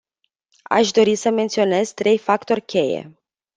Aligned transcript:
Aș 0.69 0.91
dori 0.91 1.15
să 1.15 1.29
menționez 1.29 1.91
trei 1.91 2.17
factori 2.17 2.61
cheie. 2.61 3.15